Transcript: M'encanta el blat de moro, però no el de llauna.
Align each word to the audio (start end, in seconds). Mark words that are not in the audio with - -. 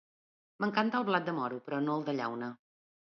M'encanta 0.63 1.01
el 1.01 1.05
blat 1.09 1.27
de 1.29 1.37
moro, 1.41 1.59
però 1.67 1.83
no 1.89 1.99
el 2.01 2.07
de 2.09 2.17
llauna. 2.21 2.49